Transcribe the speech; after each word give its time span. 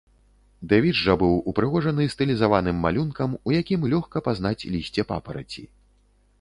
Дэвіз 0.69 0.95
жа 1.07 1.13
быў 1.23 1.35
упрыгожаны 1.51 2.07
стылізаваным 2.15 2.81
малюнкам, 2.87 3.37
у 3.51 3.55
якім 3.61 3.87
лёгка 3.95 4.17
пазнаць 4.29 4.57
лісце 4.73 5.01
папараці. 5.15 5.63